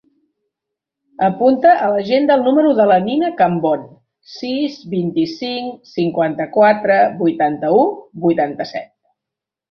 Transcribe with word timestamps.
Apunta 1.25 1.73
a 1.87 1.89
l'agenda 1.95 2.37
el 2.39 2.45
número 2.45 2.71
de 2.79 2.87
la 2.91 2.95
Nina 3.07 3.29
Cambon: 3.41 3.83
sis, 4.35 4.77
vint-i-cinc, 4.93 5.75
cinquanta-quatre, 5.91 6.97
vuitanta-u, 7.21 7.85
vuitanta-set. 8.25 8.89